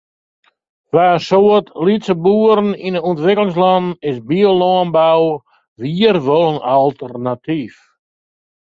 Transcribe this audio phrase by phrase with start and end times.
[0.89, 5.23] Foar in soad lytse boeren yn de ûntwikkelingslannen is biolânbou
[5.81, 7.75] wier wol in alternatyf.